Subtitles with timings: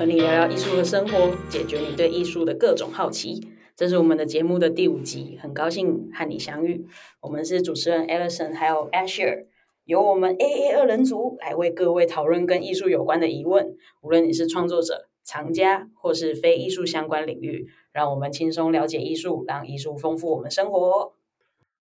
[0.00, 3.38] 和你聊聊艺术和生活，解决你对艺术的各种好奇。
[3.76, 6.86] 这是我们的节目的第五集，很高兴和你相遇。
[7.20, 9.44] 我们是主持人 Alison 还有 Asher，
[9.84, 13.76] 由我们 AA 二人组来为各位讨论跟艺术有关的疑问。
[14.00, 21.12] 无论你是创作者、藏家，或是非艺术相关领域，让我们轻松了解艺术，让艺术丰富我们生活。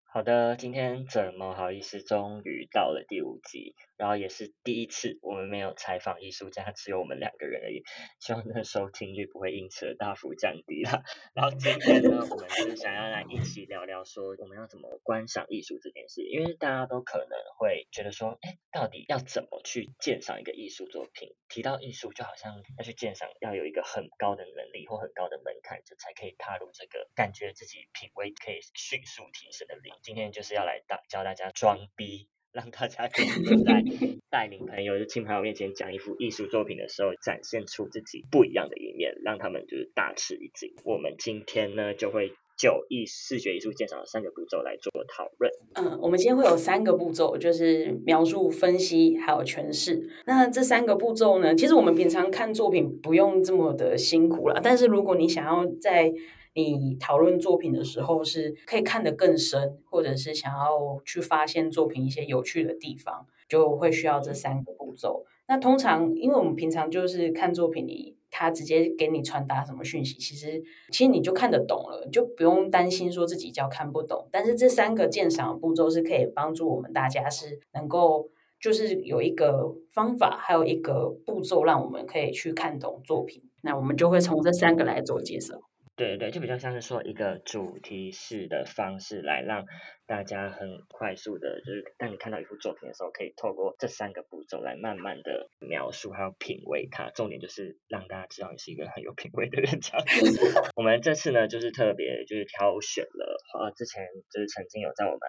[0.04, 3.76] 好的，今天怎么好意思，终于到了第五集。
[4.00, 7.84] 然后也是第一次，我们没有采访艺术家，只有我们两个人而已。
[8.22, 11.04] 希望那收听率不会因此而大幅降低啦。
[11.36, 16.24] 然后今天呢，我们是想要来一起聊聊，说我们要怎么观赏艺术这件事。
[16.24, 21.36] 因为大家都可能会觉得说，哎，到底要怎么去鉴赏一个艺术作品？
[21.50, 29.98] 提到艺术，就好像要去鉴赏，要有一个很高的能力或很高的门槛，就才可以踏入这个感觉自己品味可以迅速提升的领域。
[30.02, 32.30] 今天就是要来大教大家装逼。
[32.52, 33.26] 让大家可以
[33.64, 33.84] 在
[34.30, 40.74] 带领朋友、就亲朋友面前讲一幅艺术作品的时候，展现出自己不一样的一面，让他们就是大吃一惊。
[40.84, 45.50] 我们今天呢，就会就艺视觉艺术鉴赏的三个步骤来做讨论。
[45.76, 50.10] 嗯，我们今天会有三个步骤，就是描述、分析还有诠释。
[50.26, 56.14] 那这三个步骤呢，其实我们平常看作品不用这么的辛苦了，但是如果你想要在
[56.54, 65.24] 你讨论作品的时候，是可以看得更深，或者是想要去发现作品一些有趣的地方，就会需要这三个步骤。
[65.48, 74.28] 那通常，因为我们平常就是看作品里，他直接给你传达什么讯息，其实其实你就看得懂了，就不用担心说自己叫看不懂。
[74.32, 83.44] 但是这三个鉴赏步骤是可以帮助我们大家是能够，就是有一个方法，还有一个步骤，让我们可以去看懂作品。
[83.62, 85.56] 那我们就会从这三个来做介绍。
[86.00, 89.66] 对对，就比较像是说一个主题式的方式来让
[90.08, 97.12] 大家很快速的，就是当你看到一幅作品的时候，可以透过这三个步骤来慢慢的描述还有品味它。
[97.12, 99.82] 重点就是让大家知道你是一个很有品味的人。
[99.82, 100.00] 这样，
[100.80, 105.20] 我们这次呢就是特别就是挑选了呃之前就是曾经有在我们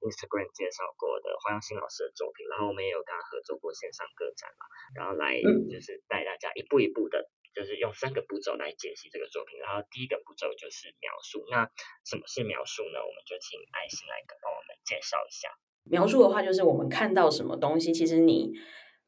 [0.00, 4.64] Instagram 介绍过的黄阳新老师的作品，然后我们也有跟他合作过线上个展嘛，
[4.96, 5.36] 然后来
[5.68, 7.28] 就是带大家一步一步的。
[7.56, 11.46] 就是用三个步骤来解析这个作品，然后第一个步骤就是描述。
[11.50, 11.64] 那
[12.04, 13.00] 什么是描述呢？
[13.00, 15.48] 我们就请爱心来帮我们介绍一下。
[15.84, 18.52] 描述的话，就是我们看到什么东西，其实你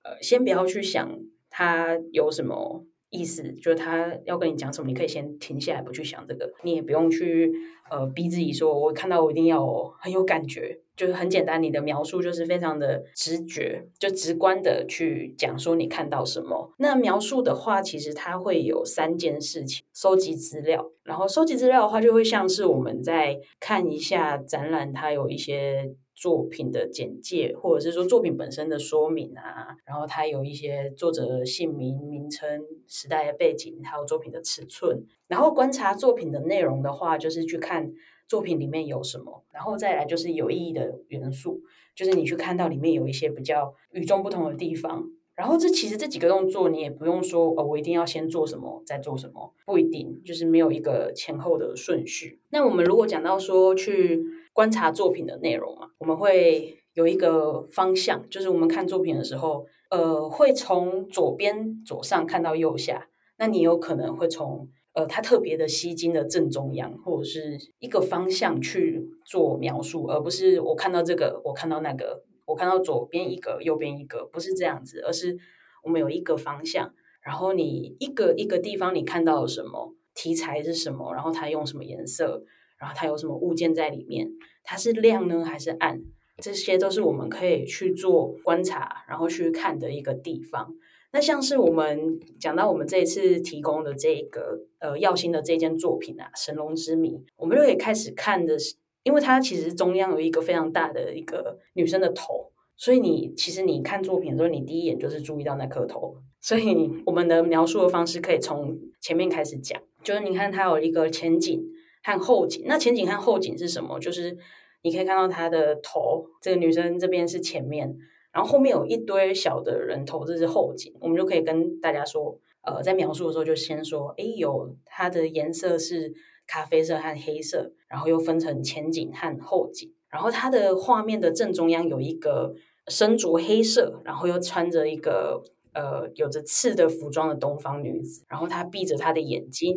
[0.02, 1.20] 呃先不要去想
[1.50, 7.52] 它有什么意思，就是他要跟你讲什么，你可以先停下来不去想这个，你也不用去
[7.90, 9.66] 呃逼自己说，我看到我一定要
[10.00, 10.80] 很有感觉。
[10.98, 16.72] 就是很简单，你的描述就是非常的直觉，就直观的去讲说你看到什么。
[16.78, 35.06] 那描述的话，其实它会有三件事情：收集资料，然后收集资料的话，就会像是我们在看一下展览，它有一些作品的简介，或者是说作品本身的说明啊，然后它有一些作者姓名、名称、时代的背景，还有作品的尺寸。
[35.28, 37.92] 然后观察作品的内容的话，就是去看。
[38.28, 41.62] 作品里面有什么，然后再来就是有意义的元素，
[41.96, 45.04] 就是你去看到里面有一些比较与众不同的地方。
[45.34, 52.40] 然后这其实这几个动作你也不用说，呃，我一定要先做什么再做什么，不一定，就是没有一个前后的顺序。
[52.50, 54.22] 那我们如果讲到说去
[54.52, 63.08] 观察作品的内容嘛，我们会有一个方向，就是我们看作品的时候，呃，会从左边左上看到右下，
[63.38, 64.68] 那你有可能会从。
[64.98, 75.38] 呃，它特别的吸睛的正中央，或者是一个方向去做描述，而不是我看到这个，我看到那个，我看到左边一个，右边一个，不是这样子，而是
[75.84, 76.92] 我们有一个方向，
[77.22, 82.42] 然后你一个一个地方你看到了什么题材是什么，然后它用什么颜色，
[82.76, 84.28] 然后它有什么物件在里面，
[84.64, 86.00] 它是亮呢还是暗，
[86.42, 90.74] 这些都是我们可以去做观察，然后去看的一个地方。
[91.18, 106.14] 那像是我们讲到我们这一次提供的这个呃耀星的这件作品啊，《神龙之谜》，我们就可以开始看的是，因为它其实中央有一个非常大的一个女生的头，所以你其实你看作品的时候，你第一眼就是注意到那颗头。
[106.40, 111.60] 所以我们的描述的方式可以从前面开始讲，就是你看它有一个前景
[112.04, 112.62] 和后景。
[112.64, 113.98] 那前景和后景是什么？
[113.98, 114.38] 就是
[114.82, 117.96] 你可以看到她的头，这个女生这边是前面。
[118.38, 126.14] 然后后面有一堆小的人头，这是后景，我们就可以跟大家说，呃，在描述的时候就先说，哎，有它的颜色是
[126.46, 132.54] 咖啡色和黑色，然后又分成前景和后景，然后它的画面的正中央有一个
[132.86, 135.42] 身着黑色，然后又穿着一个
[135.74, 139.76] 呃有着刺的服装的东方女子，然后她闭着她的眼睛，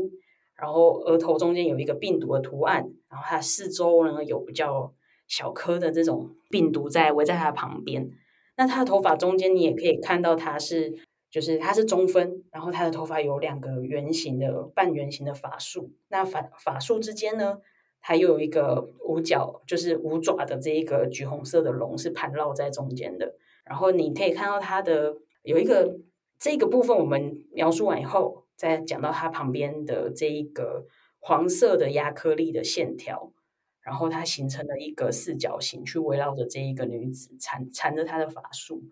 [0.56, 4.94] 然后额头中间有一个病毒的图案，然后它四周呢有比较
[5.28, 8.08] 小颗的这种病毒在围在它的旁边。
[8.62, 10.94] 那他的头发中间，你也可以看到，他是
[11.32, 17.58] 就是他是中分，然后他的头发有两个圆形的半圆形的发束，那发发束之间呢，
[18.00, 23.34] 它又有一个五角，就是五爪的这一个橘红色的龙是盘绕在中间的。
[23.66, 25.98] 然后你可以看到它的有一个
[26.38, 30.86] 这个部分，我们描述完以后，再讲到它旁边的这一个
[31.20, 33.32] 黄色的亚克力的线条，
[33.84, 38.84] 然后它形成了一个四角形，去围绕着这一个女子缠缠着她的法术。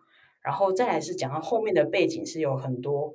[0.42, 3.14] 然后再来是讲到后面的背景是有很多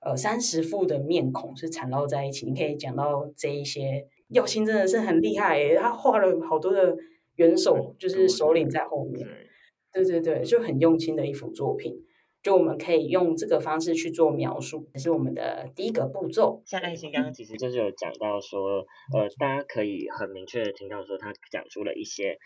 [0.00, 6.96] 呃三十副的面孔是缠绕在一起，你可以讲到这一些耀星真的是很厉害诶，他画了好多的
[7.36, 9.26] 元首，就是首领在后面。
[9.90, 12.04] 对对对，就很用心的一幅作品，
[12.48, 16.62] 就我们可以用这个方式去做描述，这是我们的第一个步骤。
[16.64, 22.38] 像爱心刚刚其实就是有讲到说，呃，大家可以很明确的听到说，他讲出了一些。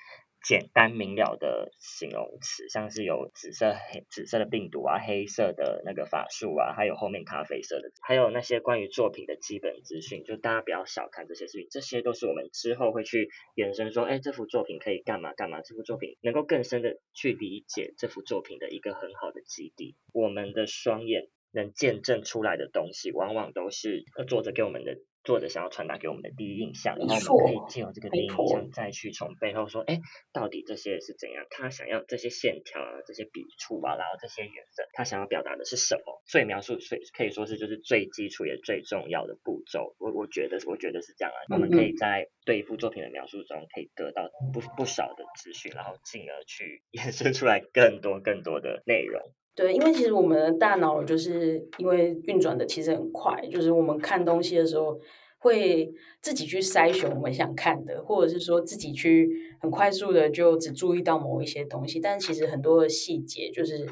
[0.45, 19.97] 简单明了的形容词，像是有紫色黑紫色的病毒啊，黑色的那个法术啊，还有后面咖啡色的，还有那些关于作品的基本资讯，就大家不要小看这些事情，这些都是我们之后会去延伸说，哎，这幅作品可以干嘛干嘛，这幅作品能够更深的去理解这幅作品的一个很好的基地。
[20.13, 24.97] 我们的双眼能见证出来的东西，往往都是作者给我们的。
[25.25, 30.01] 作者想要传达给我们的第一印象，然后我们可以借由这个第一印象再去从背后说，哎，
[30.33, 31.47] 到底这些是怎样？
[31.51, 36.23] 他想要这些线条啊，这些笔触啊，然后这些颜色，他想要表达的是什么？
[36.27, 39.95] 所以描述，所以可以说是就是最基础也最重要的步骤。
[39.99, 41.39] 我我觉得，我觉得是这样啊。
[41.51, 49.23] 我们可以在对一幅作品的描述中，可以得到不不少的资讯，然后进而去 衍生出来更多更多的内容。
[49.55, 54.99] 对，因为其实我们的大脑就是因为运转的其实很快，就是我们看东西的时候
[55.39, 59.29] 会自己去筛选我们想看的，或者是说自己去
[59.61, 63.87] 很快速的就只注意到某一些东西，但其实很多的细节就是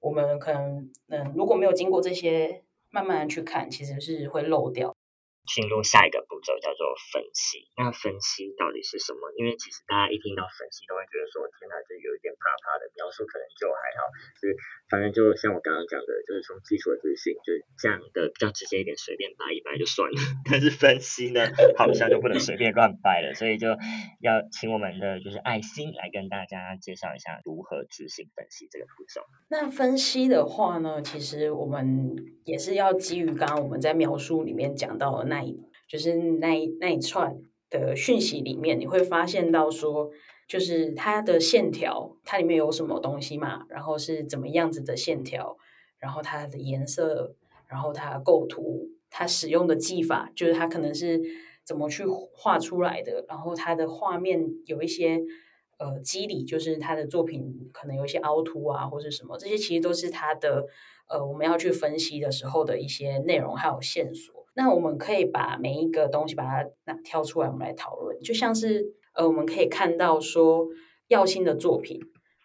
[0.00, 4.96] 我们可能嗯如果没有经过这些慢慢去看，其实是会漏掉。
[5.44, 7.68] 进入下一个步骤叫做分析。
[7.76, 9.32] 那分析到底是什么？
[9.36, 12.86] 因为其实大家一听到分析，都会觉得说，天哪，这有一点怕怕的。
[12.94, 14.06] 描述可能就还好，
[14.38, 14.54] 是
[14.88, 20.14] 反正就像我刚刚讲的，就是从基础的资讯，就是这样的比较直接一点，随便掰一掰就算了。
[20.48, 21.42] 但是分析呢，
[21.76, 23.66] 好像就不能随便乱掰了，所以就
[24.20, 29.22] 要请我们的就是爱心来跟大家介绍一下如何执行分析这个步骤。
[29.48, 32.14] 那分析的话呢，其实我们
[32.44, 37.36] 也是要基于刚刚我们在描述里面讲到的那一，就是那一那一串
[37.70, 40.10] 的讯息里面，你会发现到说。
[40.46, 43.64] 就是它的线条，它里面有什么东西嘛？
[43.70, 45.56] 然后是怎么样子的线条？
[45.98, 47.34] 然后它的颜色，
[47.66, 51.18] 然后它构图，它使用的技法，就是它可能是
[51.64, 53.24] 怎么去画出来的？
[53.26, 55.18] 然后它的画面有一些
[55.78, 60.66] 呃肌理，就是它的作品可能有一些凹凸啊，或者什么，这些其实都是它的
[61.08, 64.33] 呃我们要去分析的时候的一些内容还有线索。
[64.54, 68.94] 那我们可以把每一个东西把它那挑出来，我们来讨论，就像是。
[69.16, 70.66] 呃，我们可以看到说
[71.06, 72.00] 耀星的作品，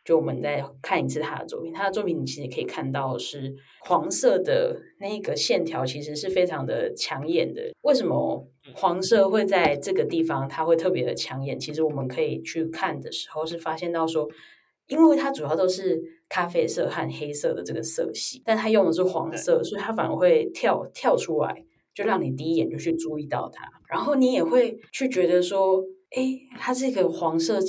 [0.05, 1.73] 就我们再看一次他的作品。
[1.73, 7.73] 他的作品你其实可以看到是黄色的那个线条，其实是非常的抢眼的。
[7.81, 11.59] 为什么黄色会在这个地方它会特别的抢眼？
[11.59, 14.29] 其实我们可以去看的时候是发现到说，
[14.85, 21.65] 因为它主要都是咖啡色和黑色的这个色系，但它用的是黄色，所以它反而会跳跳出来，
[21.99, 25.83] 就让你第一眼就去注意到它，然后你也会去觉得说。
[26.11, 27.59] 哎，它这个黄色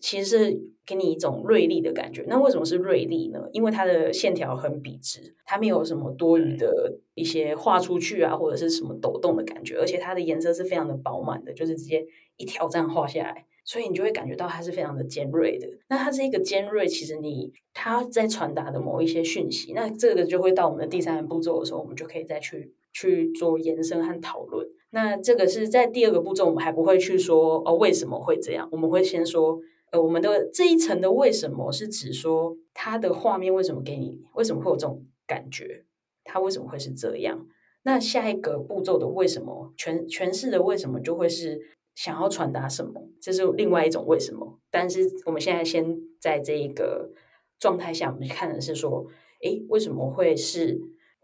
[0.00, 2.24] 其实是给你一种锐利的感觉。
[2.28, 3.40] 那为什么是锐利呢？
[3.52, 9.76] 因为它的线条很笔直，它没有什么多余的一些画出去啊，或者是什么抖动的感觉。
[9.80, 15.66] 而且它的颜色是非常的饱满的，就是直接一条这样画下来，所以你就会感觉到它是非常的尖锐的。
[15.88, 24.66] 那它这个尖锐，其实你它在传达的某一些讯息，那这个就会到我们的第三个步骤的时候，我们就可以再去去做延伸和讨论。
[24.90, 29.60] 那这个是在第二个步骤，我们还不会去说哦为什么会这样，我们会先说
[29.92, 35.84] 呃我们的这一层的为什么是指说它的画面为什么给你为什么会有这种感觉，
[36.24, 37.46] 它为什么会是这样？
[37.82, 41.60] 那下一个步骤的为什么诠诠释的为什么就会是
[41.94, 43.08] 想要传达什么？
[43.20, 44.58] 这是另外一种为什么。
[44.70, 47.10] 但是我们现在先在这一个
[47.58, 49.06] 状态下，我们看的是说，
[49.42, 50.78] 诶，为什么会是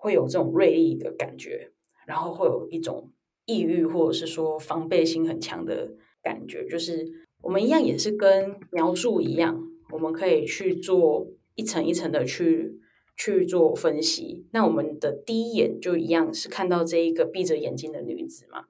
[0.05, 1.71] 会有这种锐利的感觉，
[2.07, 3.11] 然后会有一种。
[3.47, 5.93] 抑郁或者是说防备心很强的
[6.23, 7.07] 感觉，就是
[7.43, 12.81] 我们一样也是跟描述一样，我们可以去做一层一层的去
[13.19, 14.47] 去做分析。
[14.53, 18.65] 那我们的第一眼就一样是看到这一个闭着眼睛的女子嘛，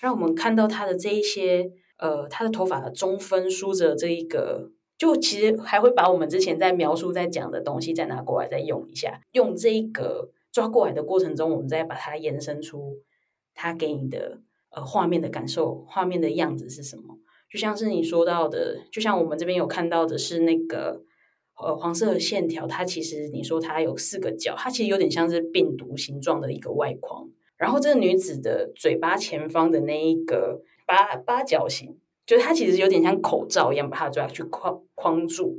[0.00, 1.68] 让我们看到她的这一些
[1.98, 12.98] 呃，她的头发的中分梳着这一个，就其实还会把我们之前在描述在讲的东西再拿过来再用一下，用这个抓过来的过程中，我们再把它延伸出
[13.54, 14.40] 它给你的
[14.70, 17.18] 呃画面的感受，画面的样子是什么？
[17.50, 21.02] 就像是你说到的，就像我们这边有看到的是那个
[21.56, 27.28] 呃黄色的线条，它其实你说它有四个角，它其实有点像是病毒形状的一个外框。
[27.56, 35.58] 然后这个女子的嘴巴前方的那一个八八角形，就是它其实有点像口罩一样，把它抓去框框住。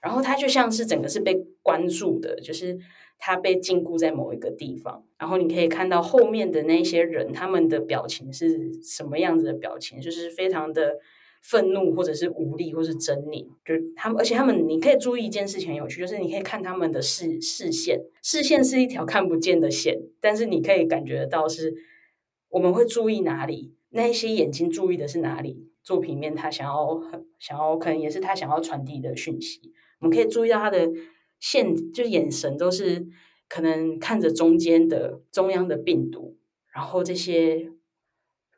[0.00, 2.78] 然后它就像是整个是被关注的，就是
[3.18, 5.04] 它被禁锢在某一个地方。
[5.18, 10.94] 然后你可以看到后面的那些人，他们的表情是什么样子的表情，就是非常的
[11.42, 13.46] 愤怒，或者是无力，或是狰狞。
[13.64, 21.74] 就是他们，而且他们，你可以注意一件事情很有趣，就是你可以看他们的视视线，视线是一条看不见的线，但是你可以感觉到是
[22.48, 25.66] 我们会注意哪里，那些眼睛注意的是哪里。
[25.82, 27.00] 作品面他想要
[27.38, 29.72] 想要，可能也是他想要传递的讯息。
[30.00, 30.90] 我们可以注意到他的
[31.38, 33.06] 线，就眼神都是
[33.48, 36.36] 可能看着中间的中央的病毒，
[36.74, 37.70] 然后这些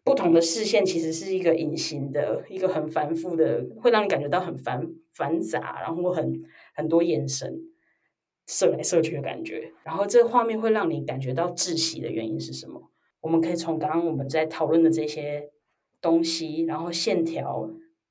[0.05, 6.43] 不同的视线其实是一个隐形的，一个很繁复的，会让你感觉到很繁繁杂，然后很
[6.75, 7.61] 很多眼神
[8.47, 9.73] 射来射去的感觉。
[9.85, 12.91] 然后这个画面会让你感觉到窒息的原因是什么？
[13.21, 15.51] 我们可以从刚刚我们在讨论的这些
[16.01, 17.69] 东西，然后线条，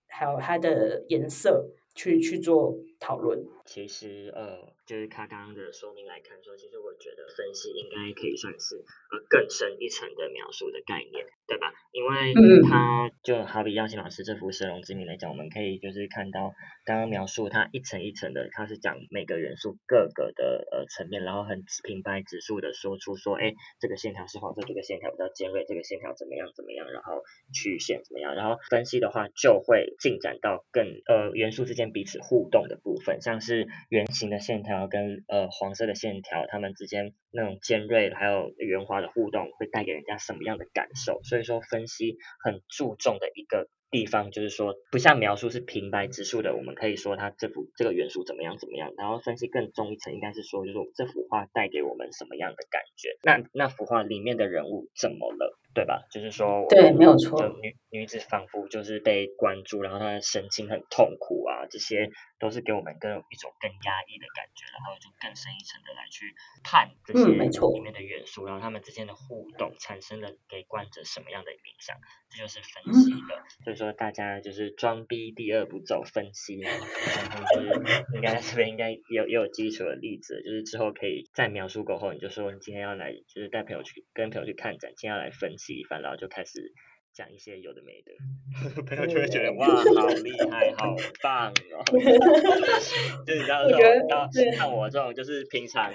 [0.08, 1.70] 还有它的颜色。
[1.94, 3.46] 去去做讨论。
[3.66, 11.72] 其实呃，就是他刚刚的说明来看，说其实我觉得分析应该可以算是呃更深一层的描述的概念，对吧？
[11.94, 12.34] 因为
[12.68, 16.52] 他就好比耀星老师这幅《神龙之谜》来讲，我们可以就是看到
[16.84, 33.70] 刚刚描述它一层一层的，它是讲每个元素各个的呃层面，然后很平白直述的说出说，哎，这个线条是黄色，这个线条比较尖锐，这个线条怎么样怎么样，然后曲线怎么样，然后分析的话就会进展到更呃元素之间彼此互动的部分，像是。
[33.90, 41.22] 圆形的线条跟呃黄色的线条，它们之间那种尖锐还有圆滑的互动，会带给人家什么样的感受？
[41.24, 53.18] 所以说分析很注重的一个地方，就是说不像描述是平白直述的，我们可以说它这幅这个元素怎么样怎么样，然后分析更中一层，应该是说就是这幅画带给我们什么样的感觉？
[53.24, 55.58] 那那幅画里面的人物怎么了？
[55.74, 56.04] 对吧？
[56.12, 57.48] 就是说，对，没有错。
[57.62, 71.96] 女女子仿佛就是被关注，然后她的神情很痛苦啊，这些都是给我们更一种更压抑的感觉，然后就更深一层的来去看这些里面的元素，然后他们之间的互动产生了给观者什么样的影响，
[72.30, 73.42] 这就是分析的。
[73.64, 77.68] 所以说，大家就是装逼第二步骤分析，然后就是
[78.16, 85.52] 应该这边应该有也有基础的例子，就是之后可以在描述过后，你就说你今天要来，就是带朋友去跟朋友去看展，今天要来分。
[85.62, 86.74] 析一番，然后就开始
[87.14, 88.12] 讲一些有的没的，
[88.88, 91.86] 朋友就会觉得哇，好厉害，好棒哦！
[93.28, 95.92] 就你知道，像我这种就是平常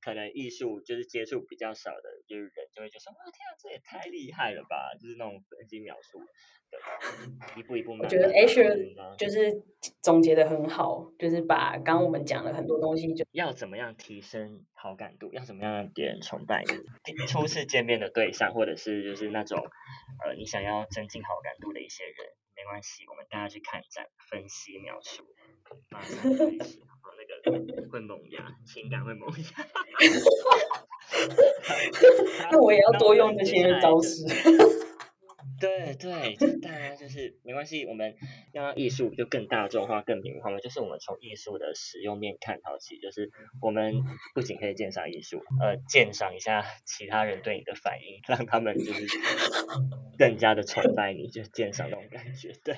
[0.00, 4.94] 可能艺术就是接触比较少的，就是人就会觉得哇，天啊，这也太厉害了吧！
[5.00, 6.20] 就是那种分析描述。
[7.56, 9.60] 一步一步，我觉得 Asher 就是
[10.00, 19.58] 总结的很好，就是把刚刚我们讲了很多东西，就要怎么样提升好感度，要怎么样让别人崇拜你，初次见面的对象，或者是就是那种
[20.24, 22.14] 呃你想要增进好感度的一些人，
[22.54, 25.24] 没关系，我们大家去看展，分析描述，
[25.90, 26.78] 马上开始，
[27.90, 29.66] 会萌芽，情感会萌芽，
[32.50, 34.24] 那我也要多用这些招式。
[35.60, 38.16] 对对，大家 就是没关系，我们
[38.52, 40.58] 让艺术就更大众化、更平民化嘛。
[40.58, 44.02] 就是我们从艺术的使用面看好起，就是我们
[44.34, 49.06] 不仅可以鉴赏艺术，呃，鉴赏一下其他人对你的反应，让他们就是
[50.18, 52.52] 更加的崇拜你，就鉴赏那种感觉。
[52.64, 52.76] 对，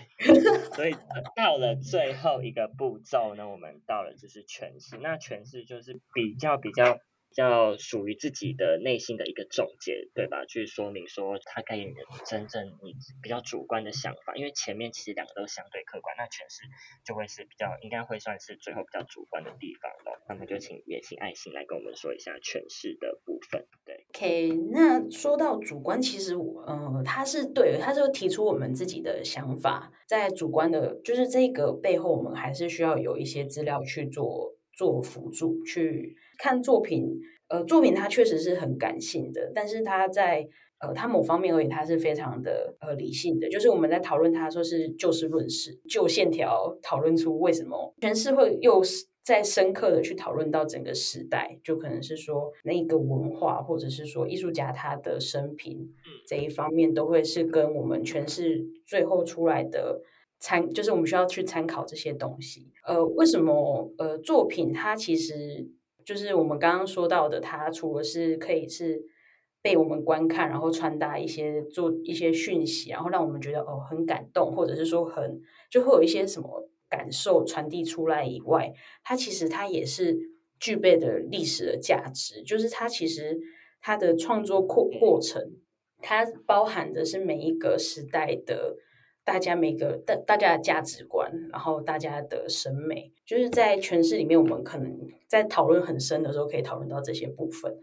[0.74, 0.96] 所以
[1.36, 4.98] 到了最后一个步骤呢，我们到了就是诠释。
[5.00, 6.98] 那诠释就是比较比较。
[7.32, 10.44] 叫属于自己的内心的一个总结，对吧？
[10.46, 16.62] 去说明说他该演的真正你比较主观的想法，因为前面其实两个都相对客观，那诠释
[17.04, 20.22] 就会是比较应该会算是最后比较主观的地方了。
[20.28, 23.66] 那么就请也请爱心来跟我们说一下诠释的部分。
[23.84, 34.54] 对，OK，那说到主观，其实呃，他是对，他是提出我们自己的想法，在主观的，就是这个背后，我们还是需要有一些资料去做。
[34.76, 40.48] 做辅助去看作品，呃，作品它确实是很感性的，但是它在
[40.78, 43.48] 呃，它某方面而言，它是非常的呃理性的。
[43.48, 48.82] 就是我们在讨论它，说是就事论事，就线条讨论出为什么全是会又
[49.22, 55.88] 再深刻的去讨论到整个时代，就可能是说那个文化，或者是说艺术家他的生平
[56.26, 60.02] 这一方面，都会是跟我们诠释最后出来的。
[60.42, 62.72] 参就是我们需要去参考这些东西。
[62.84, 65.70] 呃，为什么呃作品它其实
[66.04, 69.00] 就是我们刚刚说到的，它除了是可以是
[69.62, 80.18] 被我们观看，然后传达一些做一些讯息，然后让我们觉得哦很感动，或者是说很就会有一些什么感受传递出来以外，它其实它也是
[80.58, 83.38] 具备的历史的价值，就是它其实
[83.80, 85.52] 它的创作过过程，
[86.00, 88.76] 它包含的是每一个时代的。
[89.24, 94.98] 大家每个大大家的价值观，然后大家的审美，就是在诠释里面，我们可能
[95.28, 97.78] 在讨论很深的时候，可以讨论到这些部分。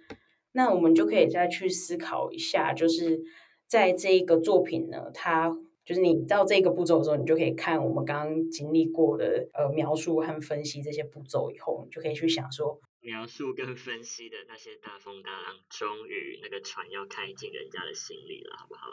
[0.52, 3.22] 那我们就可以再去思考一下，就是
[3.68, 5.56] 在这一个作品呢，它
[5.86, 18.88] 就是你到这个步骤的时候，你就可以看我们刚刚经历过的呃描述和分析这些步骤以后，你就可以去想说，描述跟分析的那些大风大浪，终于那个船要开进人家的心里了，好不好？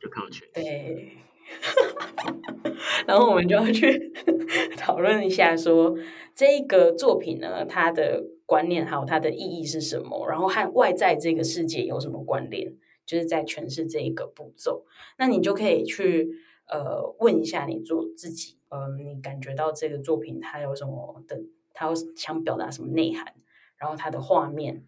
[0.00, 1.18] 就靠全对。
[3.06, 4.12] 然后我们就要去
[4.76, 5.94] 讨论一下，说
[6.34, 12.74] 这个作品呢，它的观念还有它的意义是什么，然后和外在这个世界有什么关联，
[13.06, 14.84] 就是在诠释这一个步骤。
[15.18, 16.30] 那你就可以去
[16.66, 23.34] 呃问一下你做自己，嗯，你感觉到这个作品它有什么的，它想表达什么内涵，
[23.76, 24.84] 然后它的画面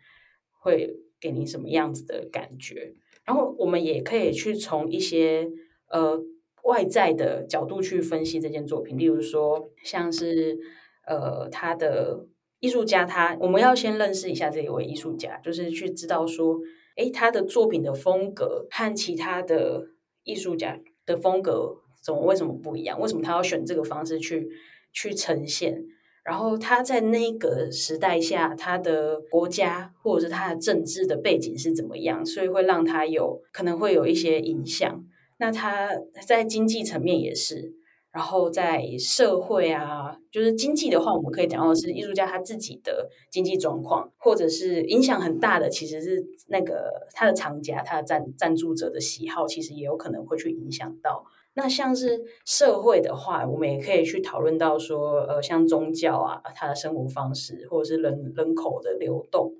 [0.60, 2.94] 会给你什么样子的感觉。
[3.24, 5.50] 然后我们也可以去从一些
[5.88, 6.22] 呃。
[6.66, 10.58] 外在的角度去分析这件作品，例如说，像是
[11.06, 12.26] 呃，他的
[12.60, 16.58] 艺术家，他我们要先认识一下这一位艺术家，就是去知道说，
[16.96, 19.84] 诶，他的作品的风格和其他的
[20.24, 23.00] 艺术家的风格怎么为什么不一样？
[23.00, 24.48] 为什么他要选这个方式去
[24.92, 25.80] 去呈现？
[26.24, 32.26] 然后他在那个时代下，他的国家或者是他的政治的背景是怎么样？
[32.26, 35.04] 所以会让他有可能会有一些影响。
[35.38, 35.90] 那他
[36.26, 37.74] 在经济层面也是，
[38.10, 51.24] 然后在社会啊，就是经济的话，我们可以讲到是艺术家他自己的经济状况，或者是影响很大的，其实是那个他的厂家、他的赞赞助者的喜好，其实也有可能会去影响到。
[51.58, 59.52] 那像是社会的话，我们也可以去讨论到说，呃，像宗教啊，他的生活方式，或者是人人口的流动。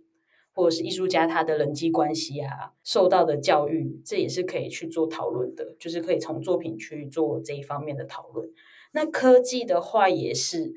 [0.56, 8.50] 或者是艺术家他的人际关系啊，受到的教育，这也是可以去做讨论的，就是可以从作品去做这一方面的讨论。
[8.92, 10.72] 那科技的话也是，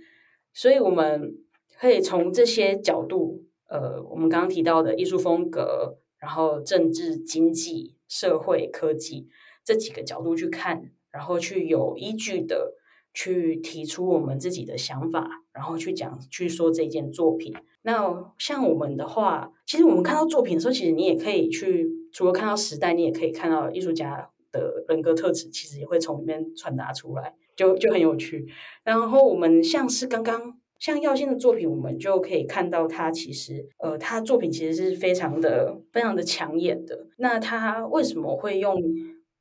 [0.54, 1.38] 所以我们
[1.80, 9.30] 可以从这些角度，呃，我们刚刚提到的艺术风格，然后政治、经济、社会、科技
[9.64, 12.76] 这几个角度去看，然后去有依据的。
[13.12, 17.52] 去提出我们自己的想法，然后去讲、去说这件作品。
[17.84, 28.48] 那像我们的话，其实我们看到作品的时候，其实你也可以去，除了看到时代，你也可以看到艺术家的人格特质，其实也会从里面传达出来，就就很有趣。
[28.84, 37.08] 然后我们像是刚刚像耀星的作品，我们就可以看到他其实，呃，他作品其实是非常的、非常的抢眼的。
[37.18, 38.76] 那他为什么会用？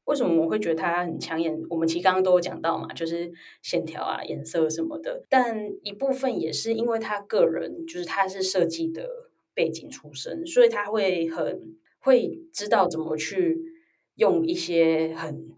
[0.09, 1.55] 为什么我会觉得它很抢眼？
[1.69, 5.23] 我们其实刚刚都有讲到嘛，就是线条啊、颜色什么的。
[5.29, 9.07] 但一部分也是因为他个人，就是他是设计的
[9.53, 13.59] 背景出身，所以他会很会知道怎么去
[14.15, 15.51] 用一些很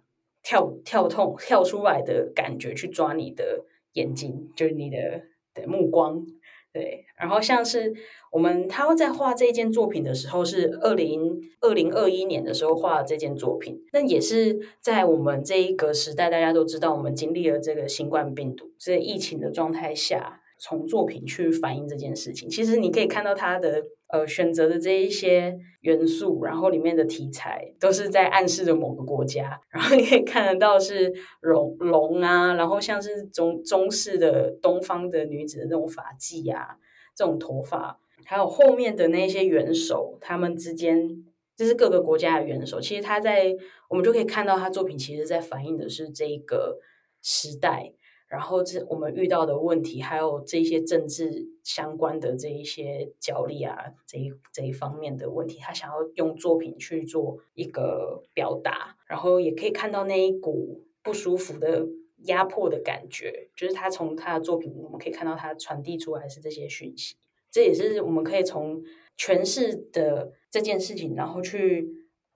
[0.42, 5.22] 跳跳痛跳出来的感觉去抓你的眼睛，就是你的
[5.54, 6.26] 的目光。
[6.72, 7.92] 对，然后像是
[8.30, 22.48] 我们他在画这件作品的时候，是二零二零二一年的时候画这件作品，那也是在我们这一个时代，大家都知道我们经历了这个新冠病毒这疫情的状态下，从作品去反映这件事情。
[22.48, 36.76] 其实你可以看到他的呃选择的这一些元素，然后里面的题材都是在暗示着某个国家， 然后你可以看得到是龙龙啊，然后像是中中式的东方的女子的那种发髻啊。
[37.12, 41.06] 这种头发，还有后面的那些元首，他们之间
[41.54, 42.80] 就是各个国家的元首。
[42.80, 43.54] 其实他在
[43.90, 46.78] 我们就可以看到，他作品其实在反映的是这个
[47.20, 47.92] 时代，
[48.30, 61.86] 然后这我们遇到的问题，还有这些政治相关的这一些角力啊，这一这一方面的问题，他想要用作品去做一个表达，然后也可以看到那一股不舒服的。
[62.24, 67.16] 压迫的感觉，就是他从他的作品，我们可以看到他传递出来是这些讯息。
[67.50, 68.82] 这也是我们可以从
[69.16, 71.88] 诠释的这件事情，然后去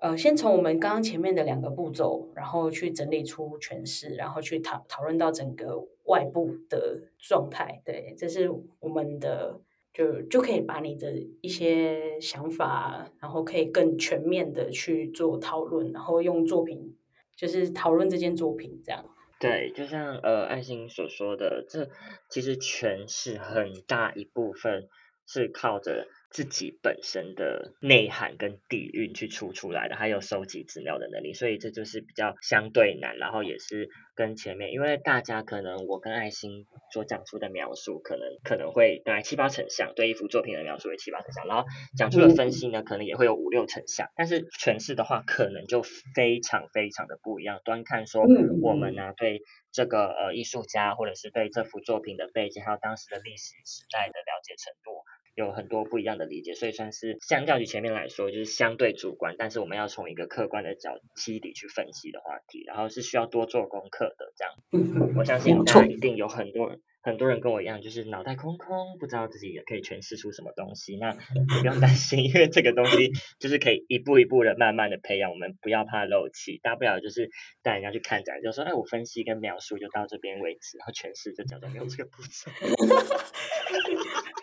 [0.05, 7.81] 呃，先从我们刚刚前面的两个步骤，然后去整理出诠释，然后去讨讨论到整个外部的状态。
[7.87, 9.59] 对，这是我们的
[9.95, 16.95] 就就可以把你的一些想法，然后可以更全面的去做讨论，然后用作品
[17.35, 19.03] 就是讨论这件作品这样。
[19.41, 21.89] 对，就像呃爱心所说的，这
[22.29, 24.87] 其实诠释很大一部分
[25.27, 45.85] 是靠着自己本身的内涵跟底蕴去出出来的，还有收集资料的能力，所以这就是比较相对难，然后也是跟前面，因为大家可能我跟爱心所讲出的描述，可能可能会大概七八成像，对一幅作品的描述为七八成像，然后讲出的分析呢，可能也会有五六成像，但是诠释的话，可能就
[46.17, 47.61] 非常非常的不一样。
[47.65, 48.25] 端看说
[48.61, 55.05] 我们呢对这个呃艺术家，或者是对这幅作品的背景，还有当时的历史时代的了解程度。
[55.35, 64.33] 有很多不一样的理解，所以算是相较于前面来说，就是相对主观，但是我们要从一个客观的角基底去分析的话题，然后是需要多做功课的。
[64.37, 66.81] 这样，我相信大家一定有很多人。
[67.07, 70.97] 很多人跟我一样，就是脑袋空空，不知道自己也可以诠释出什么东西。
[70.97, 75.31] 那不用担心，因为这个东西就是可以一步一步的、慢慢的培养。
[75.31, 77.29] 我们不要怕漏气，大不了就是
[77.63, 82.51] 带人家去看展，就说：“哎，我分析跟描述就到这边为止，然后诠释就假装没有这个步骤。”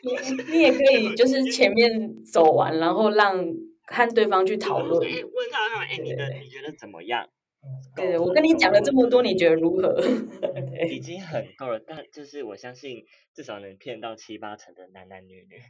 [0.04, 3.46] 你你也可以 就是前面走完，然后让
[3.86, 7.28] 和对方去讨论，问他：“哎，你的你觉得怎么样？”
[7.96, 9.96] 对，我跟你讲了这么多，你觉得如何？
[10.90, 15.62] 已经很够了，但就是我相信至少能骗到七八成的男男女女。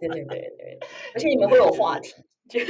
[0.00, 0.78] 对对对对，
[1.14, 2.14] 而且你们会有话题。
[2.52, 2.64] 对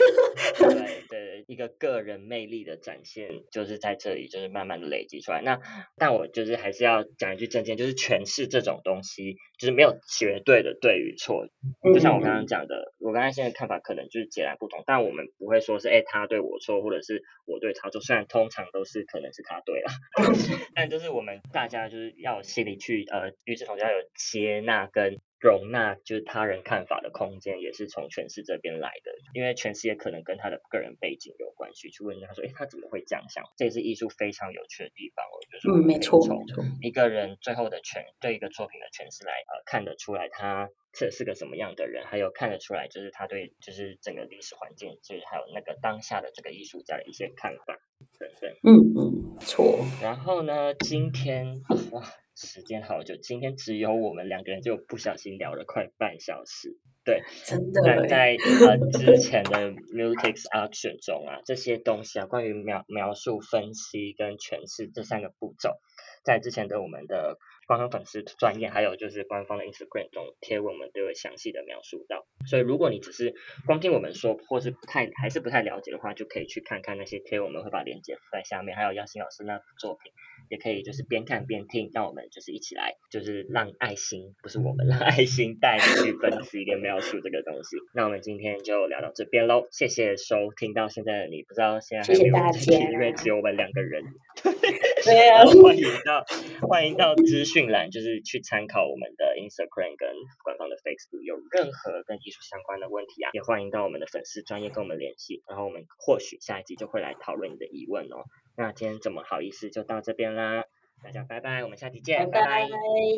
[1.08, 5.40] 对，一个个人魅力的展现，就是在这里，就是慢慢的累积出来。
[5.40, 5.58] 那
[5.96, 11.46] 但我就是还是要讲一句正经，就是诠释这种东西，就是没有绝对的对与错。
[11.94, 18.02] 就像我刚刚讲的，我刚才现在看法可能就是截然不同，但我们不会说是哎他对我错，或者是我对他错。
[18.02, 19.90] 虽然通常都是可能是他对了，
[20.76, 25.22] 但就是我们大家就是要心里去呃，与此同时要有接纳跟。
[25.40, 29.11] 容纳就是他人看法的空间，也是从诠释这边来的。
[29.33, 31.90] 因为诠释也可能跟他的个人背景有关系。
[31.90, 35.24] 去问他说：“哎，他怎么会这样想？”这也是艺术非常有趣的地方。
[35.33, 36.44] 我觉得，嗯，没错，从
[36.83, 47.79] 一个人最后的诠对一个作品的诠释来呃看得出来他这是个什么样的人，还有看得出来就是他对就是整个历史环境，就是还有那个当下的这个艺术家的一些看法，
[48.18, 48.50] 对对？
[48.62, 49.85] 嗯嗯，错。
[50.03, 52.03] 然后呢，今天哇。
[52.46, 56.79] 时间好久，今天只有我们两个人就不小心聊了快半小时。
[57.05, 57.83] 对，真的。
[57.83, 65.79] 在在呃之前的 Multics Action 中啊，这些东西啊，关于描描述、分析跟诠释这三个步骤，
[66.24, 67.37] 在之前的我们的。
[67.66, 72.26] 官方粉丝专业，还有就是官方的 Instagram 中贴文，我们都有详细的描述到。
[72.44, 73.33] 所以如果你只是
[73.64, 78.76] 光听我们说，或是不太还是不太了解的话，就可以去看看那些贴文，我们会把链接附在下面。
[78.76, 80.11] 还有姚欣老师那幅作品，
[80.50, 87.76] 也可以就是边看边听，让我们就是一起来，就是让爱心不是我们让爱心带你去分析跟描述这个东西。
[87.94, 94.02] 那我们今天就聊到这边喽，谢谢收听到现在的你，不知道现在还有没有因为只有我们两个人。
[95.04, 96.24] 对啊，欢迎到
[96.68, 100.08] 欢迎到资讯栏，就是去参考我们的 Instagram 跟
[100.44, 108.24] 官方的 Facebook，有任何跟艺术相关的问题啊，也欢迎到我们的粉丝专业跟我们联系，然后我们或许下一集就会来讨论你的疑问哦。
[108.56, 110.64] 那今天怎么好意思就到这边啦，
[111.02, 112.68] 大家拜拜，我们下期见，拜拜，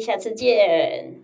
[0.00, 1.20] 下次见。